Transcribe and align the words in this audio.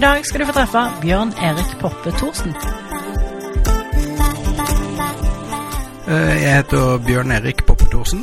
I 0.00 0.02
dag 0.02 0.24
skal 0.24 0.40
du 0.40 0.46
få 0.48 0.52
treffe 0.56 0.80
Bjørn 1.02 1.32
Erik 1.44 1.72
Poppe 1.80 2.10
Thorsen. 2.16 2.54
Eh, 6.08 6.42
Jeg 6.42 6.54
heter 6.54 7.02
Bjørn 7.06 7.30
Erik 7.30 7.66
Poppe 7.66 7.84
Thorsen. 7.92 8.22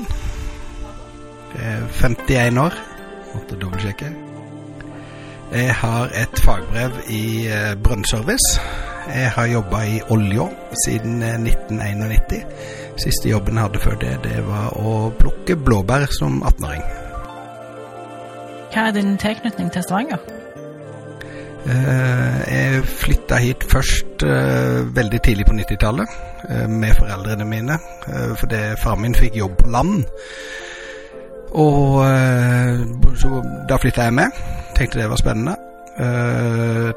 Jeg 1.53 1.73
er 1.73 1.83
51 2.01 2.57
år. 2.57 2.73
Måtte 3.33 3.59
dobbeltsjekke. 3.61 4.09
Jeg 5.51 5.75
har 5.75 6.09
et 6.17 6.41
fagbrev 6.45 6.97
i 7.13 7.45
eh, 7.45 7.75
brønnservice. 7.83 8.57
Jeg 9.13 9.29
har 9.35 9.45
jobba 9.45 9.81
i 9.85 10.01
olja 10.09 10.47
siden 10.85 11.21
eh, 11.21 11.37
1991. 11.37 12.41
Siste 13.03 13.29
jobben 13.29 13.53
jeg 13.53 13.67
hadde 13.67 13.83
før 13.85 13.99
det, 14.01 14.15
det 14.23 14.41
var 14.47 14.73
å 14.81 14.95
plukke 15.19 15.55
blåbær 15.55 16.09
som 16.09 16.41
18-åring. 16.41 16.81
Hva 18.73 18.87
er 18.87 18.97
din 18.97 19.13
tilknytning 19.21 19.69
til 19.77 19.85
Stavanger? 19.85 20.36
Eh, 21.65 22.53
Jeg 22.53 22.83
flytta 22.85 23.37
hit 23.41 23.63
først 23.71 24.23
eh, 24.23 24.95
veldig 24.95 25.19
tidlig 25.23 25.45
på 25.45 25.55
90-tallet 25.57 26.13
eh, 26.49 26.69
med 26.69 26.93
foreldrene 26.95 27.45
mine. 27.45 27.79
fordi 28.39 28.59
faren 28.83 29.01
min 29.01 29.15
fikk 29.15 29.35
jobb 29.35 29.57
på 29.57 29.69
land. 29.69 30.03
Og 31.51 32.05
så 33.17 33.41
da 33.69 33.77
flytta 33.77 34.03
jeg 34.03 34.13
med. 34.13 34.31
Tenkte 34.75 34.99
det 34.99 35.09
var 35.09 35.15
spennende. 35.19 35.55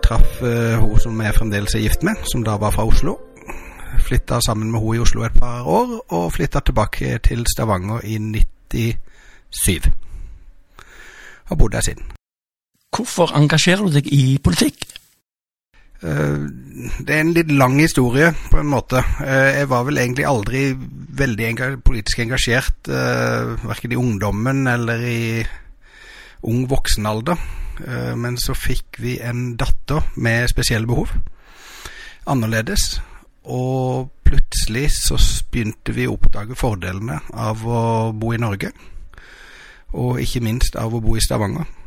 Traff 0.04 0.40
hun 0.80 0.98
som 1.00 1.20
jeg 1.22 1.34
fremdeles 1.34 1.74
er 1.74 1.84
gift 1.86 2.02
med, 2.02 2.14
som 2.32 2.44
da 2.44 2.58
var 2.60 2.70
fra 2.70 2.84
Oslo. 2.84 3.16
Flytta 4.06 4.40
sammen 4.46 4.70
med 4.70 4.80
hun 4.80 4.96
i 4.96 4.98
Oslo 4.98 5.24
et 5.24 5.32
par 5.40 5.66
år, 5.66 6.04
og 6.08 6.32
flytta 6.32 6.60
tilbake 6.60 7.18
til 7.18 7.46
Stavanger 7.46 8.00
i 8.04 8.18
97. 8.18 9.90
Har 11.44 11.56
bodd 11.56 11.72
der 11.72 11.80
siden. 11.80 12.19
Hvorfor 13.00 13.32
engasjerer 13.32 13.86
du 13.88 13.94
deg 13.96 14.08
i 14.12 14.36
politikk? 14.44 14.82
Eh, 16.04 16.40
Det 17.00 17.14
er 17.14 17.20
en 17.20 17.32
litt 17.32 17.50
lang 17.52 17.78
historie, 17.80 18.32
på 18.50 18.60
en 18.60 18.68
måte. 18.68 19.00
Eh, 19.24 19.60
Jeg 19.60 19.68
var 19.68 19.84
vel 19.84 19.98
egentlig 19.98 20.26
aldri 20.26 20.76
veldig 21.20 21.82
politisk 21.84 22.18
engasjert, 22.18 22.88
uh, 22.88 23.56
verken 23.66 23.92
i 23.92 23.96
ungdommen 23.96 24.66
eller 24.66 25.00
i 25.00 25.46
ung 26.42 26.68
voksenalder. 26.68 27.36
Eh, 27.86 28.14
Men 28.16 28.36
så 28.36 28.54
fikk 28.54 28.98
vi 28.98 29.18
en 29.20 29.56
datter 29.56 30.02
med 30.16 30.48
spesielle 30.48 30.86
behov. 30.86 31.08
Annerledes. 32.26 33.00
Og 33.44 34.10
plutselig 34.24 34.90
så 34.90 35.16
begynte 35.50 35.92
vi 35.92 36.06
å 36.06 36.18
oppdage 36.18 36.54
fordelene 36.54 37.20
av 37.32 37.64
å 37.64 38.12
bo 38.12 38.32
i 38.32 38.36
Norge. 38.36 38.72
Og 39.92 40.20
ikke 40.20 40.40
minst 40.40 40.76
av 40.76 40.92
å 40.94 41.00
bo 41.00 41.16
i 41.16 41.20
Stavanger. 41.20 41.79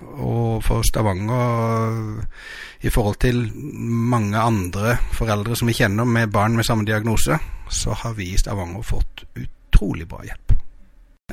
Og 0.00 0.64
for 0.64 0.82
Stavanger, 0.86 2.22
i 2.80 2.90
forhold 2.90 3.18
til 3.20 3.40
mange 3.82 4.38
andre 4.38 4.96
foreldre 5.12 5.56
som 5.58 5.68
vi 5.70 5.76
kjenner 5.78 6.06
med 6.06 6.30
barn 6.30 6.56
med 6.56 6.66
samme 6.66 6.86
diagnose, 6.86 7.38
så 7.68 7.96
har 8.02 8.14
vi 8.14 8.30
i 8.32 8.38
Stavanger 8.38 8.82
fått 8.82 9.24
utrolig 9.34 10.08
bra 10.08 10.22
hjelp. 10.24 10.54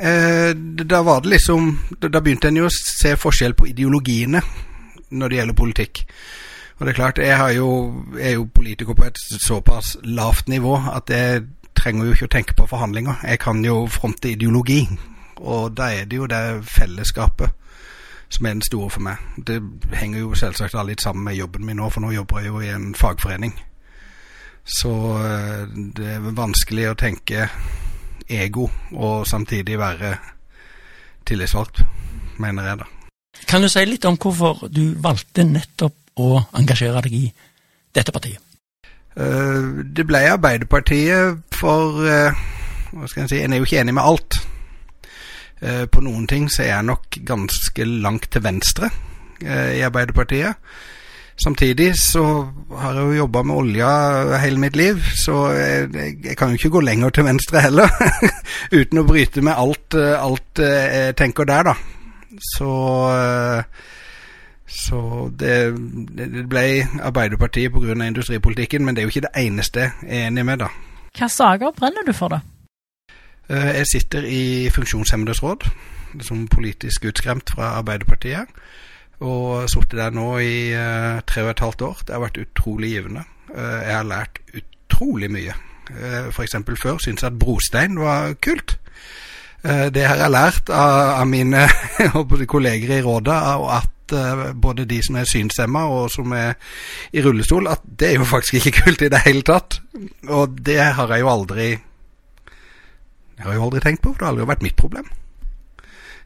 Eh, 0.02 0.52
da 0.86 1.02
var 1.08 1.22
det 1.22 1.30
liksom 1.30 1.80
Da 2.02 2.20
begynte 2.20 2.50
en 2.50 2.58
jo 2.58 2.66
å 2.68 2.74
se 2.74 3.14
forskjell 3.16 3.54
på 3.56 3.70
ideologiene 3.70 4.42
når 5.16 5.30
det 5.30 5.38
gjelder 5.38 5.56
politikk. 5.56 6.02
Og 6.76 6.86
det 6.86 6.92
er 6.92 6.98
klart, 6.98 7.22
jeg 7.24 7.56
jo, 7.56 7.70
er 8.20 8.34
jo 8.36 8.50
politiker 8.52 8.94
på 8.94 9.06
et 9.08 9.20
såpass 9.40 9.96
lavt 10.04 10.50
nivå 10.52 10.76
at 10.92 11.10
jeg 11.10 11.46
trenger 11.78 12.10
jo 12.10 12.16
ikke 12.16 12.28
å 12.28 12.34
tenke 12.34 12.56
på 12.58 12.68
forhandlinger. 12.68 13.22
Jeg 13.24 13.40
kan 13.40 13.64
jo 13.64 13.86
fronte 13.88 14.34
ideologi. 14.34 14.82
Og 15.38 15.78
da 15.78 15.94
er 15.96 16.10
det 16.10 16.20
jo 16.20 16.28
det 16.28 16.66
fellesskapet 16.68 17.54
som 18.36 18.46
er 18.48 18.58
den 18.58 18.66
store 18.66 18.90
for 18.92 19.06
meg. 19.06 19.22
Det 19.48 19.62
henger 19.96 20.20
jo 20.26 20.36
selvsagt 20.36 20.76
litt 20.88 21.04
sammen 21.04 21.24
med 21.30 21.38
jobben 21.40 21.66
min 21.66 21.80
nå, 21.80 21.90
for 21.94 22.04
nå 22.04 22.12
jobber 22.16 22.44
jeg 22.44 22.52
jo 22.52 22.62
i 22.64 22.72
en 22.74 22.92
fagforening. 22.98 23.56
Så 24.66 24.92
eh, 25.22 25.66
det 25.96 26.16
er 26.18 26.32
vanskelig 26.36 26.90
å 26.90 26.98
tenke 27.00 27.48
ego 28.26 28.68
og 28.98 29.28
samtidig 29.30 29.78
være 29.80 30.16
tillitsvalgt, 31.26 31.84
mener 32.42 32.72
jeg 32.72 32.82
da. 32.82 32.88
Kan 33.46 33.62
du 33.62 33.70
si 33.70 33.84
litt 33.86 34.06
om 34.10 34.18
hvorfor 34.18 34.66
du 34.74 34.96
valgte 35.02 35.46
nettopp 35.46 36.18
å 36.22 36.40
engasjere 36.58 37.04
deg 37.06 37.14
i 37.18 37.26
dette 37.96 38.14
partiet? 38.16 38.42
Eh, 39.16 39.70
Det 39.96 40.06
ble 40.08 40.26
Arbeiderpartiet 40.34 41.56
for 41.56 42.02
eh, 42.04 42.36
Hva 42.92 43.08
skal 43.08 43.24
jeg 43.24 43.30
si 43.32 43.38
En 43.44 43.54
er 43.54 43.62
jo 43.62 43.68
ikke 43.68 43.80
enig 43.80 43.94
med 43.96 44.04
alt. 44.04 44.40
Eh, 45.66 45.86
På 45.90 46.02
noen 46.06 46.28
ting 46.30 46.46
så 46.52 46.62
er 46.66 46.74
jeg 46.76 46.86
nok 46.92 47.18
ganske 47.26 47.86
langt 47.90 48.28
til 48.32 48.44
venstre 48.46 48.90
eh, 49.42 49.80
i 49.80 49.82
Arbeiderpartiet. 49.88 50.56
Samtidig 51.42 51.90
så 52.00 52.22
har 52.80 52.94
jeg 52.96 53.04
jo 53.10 53.18
jobba 53.26 53.42
med 53.44 53.56
olja 53.60 53.88
hele 54.40 54.60
mitt 54.62 54.76
liv, 54.80 55.02
så 55.20 55.50
jeg, 55.52 55.90
jeg- 56.24 56.38
kan 56.40 56.54
jo 56.54 56.56
ikke 56.62 56.70
gå 56.78 56.84
lenger 56.86 57.10
til 57.10 57.26
venstre 57.28 57.60
heller. 57.66 57.90
Uten 58.80 59.02
å 59.02 59.08
bryte 59.10 59.42
med 59.44 59.58
alt, 59.58 59.98
eh, 60.00 60.14
alt 60.22 60.62
jeg 60.64 61.16
tenker 61.20 61.44
der, 61.50 61.64
da. 61.74 61.76
Så 62.56 62.72
så 64.68 65.30
det 65.40 65.76
det 66.18 66.46
ble 66.50 66.64
Arbeiderpartiet 67.04 67.72
pga. 67.72 67.94
industripolitikken, 68.08 68.86
men 68.86 68.96
det 68.96 69.02
er 69.02 69.06
jo 69.06 69.14
ikke 69.14 69.28
det 69.28 69.36
eneste 69.46 69.80
jeg 70.04 70.24
er 70.24 70.28
enig 70.28 70.46
med, 70.46 70.60
da. 70.60 70.68
Hvilke 71.16 71.30
saker 71.32 71.72
brenner 71.78 72.04
du 72.08 72.12
for, 72.14 72.28
da? 72.34 72.40
Eh, 73.50 73.78
Jeg 73.78 73.88
sitter 73.88 74.26
i 74.26 74.70
Funksjonshemmedes 74.74 75.44
råd 75.44 75.68
som 76.24 76.48
politisk 76.48 77.06
utskremt 77.06 77.52
fra 77.56 77.76
Arbeiderpartiet. 77.80 78.50
Og 79.20 79.70
sittet 79.70 80.00
der 80.00 80.16
nå 80.16 80.38
i 80.44 80.72
eh, 80.74 81.22
tre 81.28 81.44
og 81.46 81.54
et 81.54 81.64
halvt 81.64 81.82
år. 81.82 82.02
Det 82.08 82.16
har 82.16 82.24
vært 82.26 82.42
utrolig 82.42 82.96
givende. 82.96 83.26
Eh, 83.54 83.82
jeg 83.86 83.96
har 83.96 84.10
lært 84.10 84.42
utrolig 84.56 85.32
mye. 85.32 85.56
F.eks. 86.34 86.56
før 86.82 86.98
syntes 86.98 87.22
jeg 87.22 87.30
at 87.30 87.40
brostein 87.40 88.00
var 88.02 88.34
kult. 88.42 88.80
Det 89.66 90.02
har 90.06 90.18
jeg 90.18 90.32
lært 90.34 90.70
av, 90.74 91.28
mine 91.30 91.68
kolleger 92.54 92.96
i 92.98 93.02
rådet, 93.06 93.38
og 93.62 93.70
at 93.76 94.14
både 94.62 94.86
de 94.90 94.98
som 95.06 95.18
er 95.18 95.30
synshemma 95.30 95.84
og 95.90 96.10
som 96.14 96.34
er 96.38 96.54
i 97.14 97.22
rullestol, 97.22 97.70
at 97.70 97.86
det 97.86 98.10
er 98.10 98.18
jo 98.18 98.26
faktisk 98.30 98.60
ikke 98.60 98.82
kult 98.82 99.06
i 99.06 99.10
det 99.14 99.22
hele 99.26 99.46
tatt. 99.46 99.80
Og 100.26 100.58
det 100.66 100.80
har 100.82 101.14
jeg 101.14 101.22
jo 101.22 101.30
aldri 101.30 101.70
jeg 103.38 103.46
har 103.46 103.54
jo 103.58 103.68
aldri 103.68 103.84
tenkt 103.84 104.02
på, 104.02 104.14
for 104.14 104.20
det 104.20 104.28
har 104.28 104.34
aldri 104.34 104.48
vært 104.50 104.66
mitt 104.66 104.80
problem. 104.80 105.08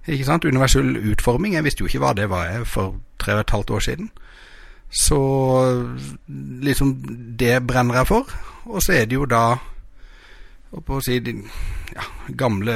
Ikke 0.07 0.25
sant? 0.25 0.45
Universell 0.45 0.95
utforming, 1.11 1.55
jeg 1.57 1.65
visste 1.65 1.83
jo 1.83 1.89
ikke 1.89 2.01
hva 2.03 2.13
det 2.17 2.29
var 2.31 2.47
jeg 2.49 2.67
for 2.69 2.99
tre 3.21 3.35
og 3.37 3.43
et 3.43 3.55
halvt 3.55 3.73
år 3.75 3.85
siden. 3.85 4.11
Så 4.89 5.19
liksom 6.65 6.93
det 7.39 7.59
brenner 7.67 7.99
jeg 8.01 8.09
for. 8.09 8.31
Og 8.65 8.81
så 8.83 8.93
er 8.97 9.05
det 9.05 9.19
jo 9.19 9.27
da 9.29 9.57
å 10.69 10.99
si 11.01 11.17
de 11.25 11.33
ja, 11.95 12.05
gamle 12.37 12.75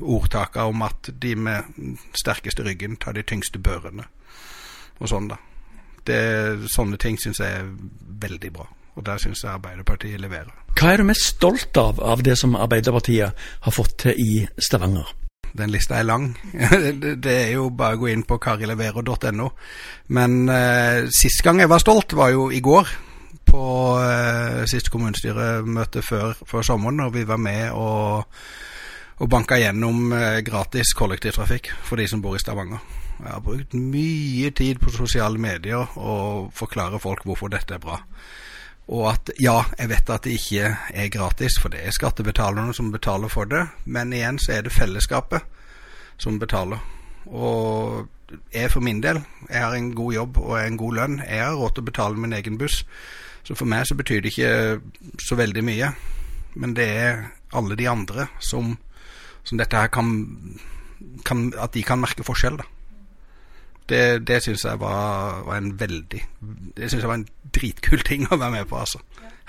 ordtakene 0.00 0.66
om 0.70 0.82
at 0.82 1.12
de 1.22 1.36
med 1.38 1.98
sterkeste 2.18 2.66
ryggen 2.66 2.98
tar 2.98 3.14
de 3.14 3.22
tyngste 3.26 3.62
børene. 3.62 4.06
Og 4.98 5.10
sånn, 5.10 5.30
da. 5.30 5.38
Det, 6.06 6.20
sånne 6.72 6.98
ting 6.98 7.18
syns 7.20 7.42
jeg 7.42 7.60
er 7.60 7.70
veldig 8.22 8.50
bra. 8.54 8.66
Og 9.00 9.06
der 9.06 9.16
syns 9.16 9.40
jeg 9.40 9.54
Arbeiderpartiet 9.54 10.20
leverer. 10.20 10.52
Hva 10.76 10.92
er 10.92 11.00
du 11.00 11.06
mest 11.08 11.24
stolt 11.32 11.78
av 11.80 12.02
av 12.04 12.20
det 12.24 12.34
som 12.36 12.52
Arbeiderpartiet 12.52 13.46
har 13.64 13.72
fått 13.72 13.94
til 14.04 14.18
i 14.20 14.42
Stavanger? 14.60 15.08
Den 15.56 15.72
lista 15.72 15.96
er 15.96 16.04
lang. 16.04 16.34
Det 17.24 17.32
er 17.32 17.54
jo 17.54 17.70
bare 17.74 17.96
å 17.96 18.00
gå 18.02 18.10
inn 18.12 18.26
på 18.28 18.36
karileverer.no. 18.38 19.46
Men 20.14 20.36
eh, 20.52 21.08
sist 21.16 21.40
gang 21.42 21.62
jeg 21.62 21.72
var 21.72 21.80
stolt, 21.80 22.12
var 22.12 22.34
jo 22.34 22.50
i 22.52 22.60
går. 22.60 22.92
På 23.48 23.62
eh, 24.04 24.60
siste 24.70 24.92
kommunestyremøte 24.92 26.04
før, 26.04 26.36
før 26.46 26.68
sommeren, 26.68 27.00
og 27.06 27.16
vi 27.16 27.24
var 27.26 27.40
med 27.40 27.72
og, 27.72 28.36
og 29.16 29.32
banka 29.32 29.58
gjennom 29.58 30.12
eh, 30.12 30.42
gratis 30.46 30.92
kollektivtrafikk 30.92 31.72
for 31.88 31.98
de 31.98 32.06
som 32.12 32.20
bor 32.22 32.36
i 32.36 32.44
Stavanger. 32.44 32.84
Jeg 33.16 33.32
har 33.32 33.42
brukt 33.44 33.74
mye 33.74 34.52
tid 34.56 34.78
på 34.80 34.92
sosiale 34.92 35.40
medier 35.40 35.98
og 35.98 36.52
forklare 36.56 37.00
folk 37.00 37.24
hvorfor 37.24 37.50
dette 37.52 37.80
er 37.80 37.82
bra. 37.82 37.98
Og 38.88 39.04
at 39.12 39.30
ja, 39.40 39.60
jeg 39.78 39.90
vet 39.92 40.10
at 40.10 40.24
det 40.24 40.36
ikke 40.38 40.70
er 40.94 41.12
gratis, 41.12 41.58
for 41.60 41.70
det 41.70 41.84
er 41.84 41.94
skattebetalerne 41.94 42.74
som 42.74 42.90
betaler 42.92 43.28
for 43.28 43.44
det. 43.44 43.66
Men 43.84 44.12
igjen 44.12 44.38
så 44.38 44.56
er 44.56 44.66
det 44.66 44.74
fellesskapet 44.74 45.46
som 46.18 46.40
betaler. 46.40 46.80
Og 47.26 48.08
jeg 48.54 48.70
for 48.70 48.80
min 48.80 49.02
del, 49.02 49.22
jeg 49.50 49.62
har 49.62 49.74
en 49.74 49.92
god 49.94 50.12
jobb 50.14 50.38
og 50.38 50.56
en 50.58 50.76
god 50.80 50.94
lønn. 50.98 51.20
Jeg 51.28 51.44
har 51.44 51.54
råd 51.58 51.74
til 51.74 51.84
å 51.84 51.90
betale 51.90 52.22
min 52.22 52.34
egen 52.34 52.58
buss. 52.58 52.84
Så 53.46 53.54
for 53.54 53.70
meg 53.70 53.86
så 53.86 53.96
betyr 53.98 54.20
det 54.20 54.34
ikke 54.34 55.20
så 55.22 55.38
veldig 55.38 55.64
mye. 55.64 55.92
Men 56.54 56.74
det 56.74 56.88
er 56.88 57.24
alle 57.54 57.78
de 57.78 57.88
andre 57.88 58.26
som, 58.42 58.74
som 59.44 59.58
dette 59.58 59.76
her 59.76 59.90
kan, 59.90 60.10
kan 61.24 61.52
At 61.58 61.74
de 61.74 61.82
kan 61.86 62.00
merke 62.00 62.26
forskjell, 62.26 62.58
da. 62.58 62.66
Det, 63.90 64.02
det 64.26 64.36
syns 64.44 64.64
jeg 64.64 64.78
var, 64.80 65.40
var, 65.46 65.56
en 65.56 65.72
veldig 65.80 66.20
Det 66.76 66.90
syns 66.90 67.02
jeg 67.02 67.08
var 67.10 67.18
en 67.18 67.26
dritkul 67.54 68.04
ting 68.06 68.28
å 68.30 68.38
være 68.38 68.54
med 68.60 68.68
på, 68.70 68.78
altså. 68.78 69.00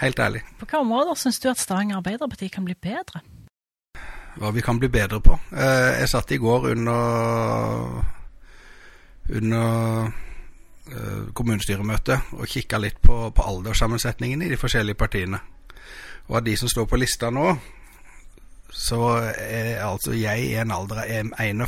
Helt 0.01 0.19
ærlig. 0.19 0.41
På 0.57 0.65
hvilke 0.65 0.81
områder 0.81 1.19
syns 1.19 1.37
du 1.39 1.49
at 1.51 1.61
Stavanger 1.61 1.99
Arbeiderparti 1.99 2.49
kan 2.49 2.65
bli 2.65 2.73
bedre? 2.73 3.21
Hva 4.41 4.49
vi 4.55 4.63
kan 4.65 4.79
bli 4.79 4.89
bedre 4.89 5.19
på? 5.21 5.37
Eh, 5.53 5.99
jeg 6.01 6.09
satt 6.09 6.31
i 6.31 6.39
går 6.41 6.71
under 6.71 8.01
under 9.31 10.09
uh, 10.91 11.27
kommunestyremøtet 11.33 12.33
og 12.35 12.49
kikka 12.49 12.79
litt 12.81 12.97
på, 13.03 13.29
på 13.35 13.45
alderssammensetningen 13.47 14.41
i 14.41 14.49
de 14.51 14.59
forskjellige 14.59 14.99
partiene. 14.99 15.39
Og 16.27 16.39
av 16.41 16.43
de 16.45 16.55
som 16.57 16.71
står 16.71 16.87
på 16.89 16.99
lista 16.99 17.29
nå, 17.31 17.53
så 18.71 19.01
er 19.35 19.83
altså 19.83 20.15
jeg 20.15 20.47
i 20.47 20.55
en 20.59 20.71
alder 20.71 21.03
av 21.03 21.11
51 21.39 21.67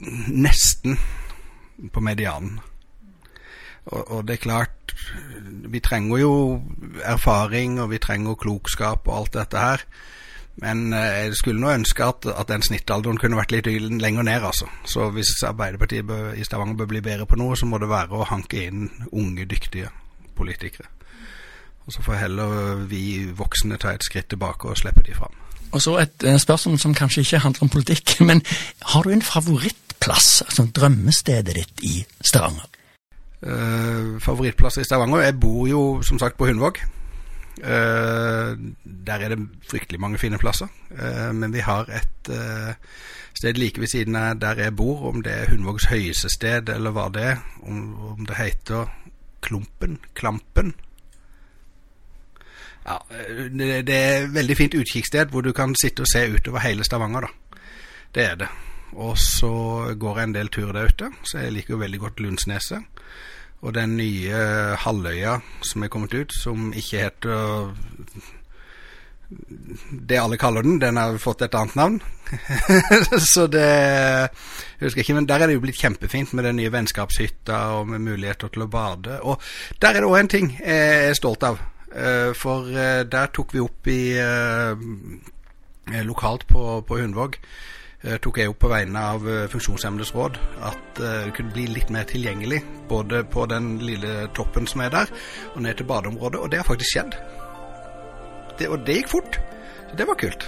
nesten 0.00 0.98
på 1.92 2.00
medianen. 2.00 2.58
Og, 3.88 4.10
og, 4.10 4.28
det 4.28 4.36
er 4.36 4.44
klart, 4.44 4.94
vi 5.44 5.80
trenger 5.80 6.18
jo 6.18 6.62
erfaring, 7.04 7.80
og 7.80 7.90
vi 7.90 7.98
trenger 7.98 8.34
klokskap 8.34 9.08
og 9.08 9.16
alt 9.16 9.34
dette 9.34 9.58
her. 9.58 9.84
Men 10.58 10.92
eh, 10.92 11.24
jeg 11.28 11.38
skulle 11.38 11.60
nå 11.60 11.70
ønske 11.70 12.04
at, 12.04 12.26
at, 12.26 12.48
den 12.50 12.62
snittalderen 12.66 13.18
kunne 13.18 13.38
vært 13.38 13.54
litt 13.54 13.68
lenger 14.02 14.26
ned, 14.26 14.42
altså. 14.42 14.66
Så 14.84 15.10
hvis 15.14 15.30
Arbeiderpartiet 15.46 16.06
bør, 16.06 16.32
i 16.34 16.44
Stavanger 16.44 16.76
bør 16.76 16.90
bli 16.92 17.00
bedre 17.00 17.26
på 17.26 17.38
noe, 17.38 17.56
så 17.56 17.66
må 17.66 17.78
det 17.78 17.88
være 17.88 18.18
å 18.18 18.26
hanke 18.28 18.66
inn 18.66 18.88
unge, 19.12 19.46
dyktige 19.46 19.92
politikere. 20.36 20.90
Og 21.86 21.94
så 21.94 22.02
får 22.04 22.20
heller 22.26 22.82
vi 22.90 23.30
voksne 23.32 23.78
ta 23.80 23.94
et 23.94 24.04
skritt 24.04 24.28
tilbake 24.28 24.68
og 24.68 24.76
slippe 24.76 25.06
de 25.06 25.14
fram. 25.16 25.32
Og 25.72 25.82
så 25.84 25.94
et 26.00 26.26
spørsmål 26.40 26.78
som 26.80 26.94
kanskje 26.96 27.22
ikke 27.24 27.44
handler 27.44 27.62
om 27.62 27.72
politikk, 27.72 28.18
men 28.28 28.42
har 28.92 29.06
du 29.06 29.14
en 29.14 29.24
favorittplass, 30.08 30.42
altså 30.42 30.68
drømmestedet 30.74 31.54
ditt 31.54 31.82
i 31.82 32.04
Stavanger? 32.20 32.66
Uh, 33.42 34.18
favorittplasser 34.20 34.82
i 34.82 34.84
Stavanger? 34.84 35.20
Jeg 35.22 35.40
bor 35.40 35.66
jo 35.68 36.02
som 36.02 36.18
sagt 36.18 36.38
på 36.38 36.46
Hundvåg. 36.46 36.78
Uh, 37.58 38.54
der 39.06 39.18
er 39.18 39.28
det 39.28 39.48
fryktelig 39.68 40.00
mange 40.00 40.18
fine 40.18 40.38
plasser. 40.38 40.66
Uh, 40.90 41.34
men 41.34 41.52
vi 41.52 41.58
har 41.58 41.88
et 41.90 42.30
sted 43.34 43.54
like 43.54 43.80
ved 43.80 43.86
siden 43.86 44.16
av 44.16 44.40
der 44.40 44.54
jeg 44.58 44.76
bor, 44.76 45.08
om 45.08 45.22
det 45.22 45.32
er 45.32 45.50
Hundvågs 45.50 45.86
høyeste 45.86 46.28
sted 46.28 46.68
eller 46.68 46.90
hva 46.90 47.08
det 47.08 47.22
er. 47.22 47.42
Om, 47.62 47.94
om 48.12 48.26
det 48.26 48.36
heter 48.36 48.88
Klumpen? 49.40 49.98
Klampen? 50.14 50.74
Ja, 52.88 52.96
det, 53.52 53.86
det, 53.86 53.94
er 53.96 54.22
et 54.24 54.34
veldig 54.34 54.56
fint 54.56 54.74
utkikkssted 54.74 55.28
hvor 55.28 55.44
du 55.44 55.52
kan 55.52 55.74
sitte 55.76 56.00
og 56.00 56.08
se 56.08 56.24
utover 56.32 56.64
hele 56.64 56.84
Stavanger. 56.84 57.20
da. 57.20 57.60
Det 58.14 58.24
er 58.24 58.34
det. 58.34 58.48
Og 58.96 59.18
så 59.20 59.52
går 59.98 60.18
jeg 60.18 60.28
en 60.28 60.34
del 60.34 60.48
tur 60.48 60.72
der 60.72 60.88
ute, 60.88 61.10
så 61.24 61.42
jeg 61.42 61.52
liker 61.52 61.74
jo 61.74 61.82
veldig 61.82 62.00
godt 62.00 62.20
Lundsneset. 62.24 63.04
Og 63.60 63.74
den 63.74 63.96
nye 63.98 64.40
halvøya 64.78 65.38
som 65.66 65.82
er 65.82 65.90
kommet 65.92 66.14
ut, 66.14 66.32
som 66.32 66.72
ikke 66.72 67.02
heter 67.02 67.54
det 70.08 70.16
alle 70.16 70.38
kaller 70.40 70.64
den, 70.64 70.78
den 70.80 70.96
har 70.96 71.18
fått 71.20 71.42
et 71.44 71.54
annet 71.58 71.74
navn. 71.76 71.98
så 73.32 73.46
det 73.50 73.66
jeg 74.78 74.86
husker 74.86 75.02
ikke, 75.02 75.14
men 75.14 75.26
Der 75.28 75.42
er 75.42 75.46
det 75.46 75.56
jo 75.58 75.64
blitt 75.64 75.80
kjempefint 75.80 76.32
med 76.32 76.44
den 76.44 76.56
nye 76.56 76.72
vennskapshytta 76.72 77.58
og 77.76 77.88
med 77.88 78.04
muligheter 78.06 78.48
til 78.48 78.64
å 78.64 78.70
bade. 78.72 79.18
Og 79.20 79.42
der 79.82 79.96
er 79.96 80.00
det 80.00 80.08
òg 80.08 80.20
en 80.20 80.32
ting 80.32 80.52
jeg 80.60 81.10
er 81.10 81.18
stolt 81.18 81.44
av. 81.44 81.60
Eh, 81.92 82.32
for 82.36 82.68
eh, 82.68 83.04
der 83.08 83.32
tok 83.32 83.54
vi 83.56 83.64
opp 83.64 83.88
i 83.88 84.02
eh, 84.20 86.04
lokalt 86.04 86.46
på, 86.48 86.80
på 86.88 87.00
Hundvåg 87.00 87.40
tok 88.22 88.38
jeg 88.38 88.50
opp 88.52 88.60
på 88.62 88.70
vegne 88.70 89.00
av 89.14 89.24
eh, 89.26 89.46
Funksjonshemmedes 89.50 90.12
råd 90.14 90.36
at 90.68 91.00
det 91.00 91.14
uh, 91.26 91.32
kunne 91.34 91.54
bli 91.54 91.64
litt 91.72 91.90
mer 91.90 92.06
tilgjengelig. 92.06 92.60
Både 92.90 93.24
på 93.26 93.46
den 93.50 93.76
lille 93.82 94.28
toppen 94.38 94.68
som 94.70 94.84
er 94.84 94.94
der, 94.94 95.10
og 95.54 95.62
ned 95.64 95.78
til 95.78 95.88
badeområdet. 95.88 96.40
Og 96.40 96.52
det 96.52 96.60
har 96.60 96.68
faktisk 96.68 96.94
skjedd. 96.94 97.18
Det, 98.58 98.68
og 98.70 98.86
det 98.86 99.00
gikk 99.00 99.10
fort. 99.16 99.40
Det 99.98 100.06
var 100.06 100.18
kult. 100.20 100.46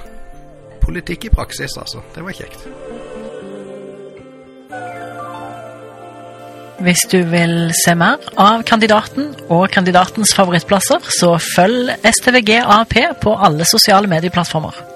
Politikk 0.80 1.26
i 1.26 1.32
praksis, 1.34 1.74
altså. 1.78 2.04
Det 2.14 2.24
var 2.24 2.38
kjekt. 2.38 2.66
Hvis 6.80 7.02
du 7.12 7.18
vil 7.28 7.74
se 7.76 7.92
mer 7.98 8.22
av 8.40 8.62
kandidaten 8.64 9.34
og 9.52 9.66
kandidatens 9.74 10.32
favorittplasser, 10.38 11.10
så 11.18 11.34
følg 11.42 11.92
STVG 12.08 12.62
AAP 12.62 12.96
på 13.20 13.36
alle 13.36 13.68
sosiale 13.68 14.08
medieplattformer. 14.08 14.89